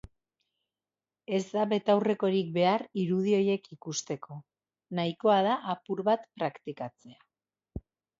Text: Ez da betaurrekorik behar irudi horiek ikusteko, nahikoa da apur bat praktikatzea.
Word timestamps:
Ez 1.39 1.41
da 1.57 1.65
betaurrekorik 1.73 2.47
behar 2.55 2.83
irudi 3.01 3.35
horiek 3.39 3.67
ikusteko, 3.75 4.37
nahikoa 5.01 5.37
da 5.49 5.53
apur 5.75 6.03
bat 6.09 6.25
praktikatzea. 6.41 7.21